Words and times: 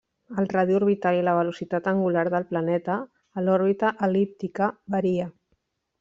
El 0.41 0.47
radi 0.51 0.75
orbital 0.75 1.17
i 1.17 1.19
la 1.25 1.33
velocitat 1.39 1.89
angular 1.91 2.23
del 2.35 2.47
planeta 2.53 2.95
a 3.41 3.43
l'òrbita 3.45 3.91
el·líptica 4.07 4.71
varia. 4.97 5.29